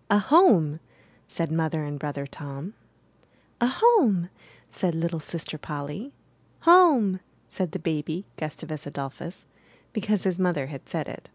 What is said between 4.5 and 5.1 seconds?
said